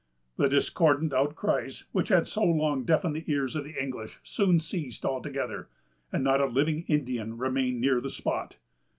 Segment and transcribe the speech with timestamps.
[0.37, 5.05] The discordant outcries which had so long deafened the ears of the English soon ceased
[5.05, 5.69] altogether,
[6.11, 8.57] and not a living Indian remained near the spot.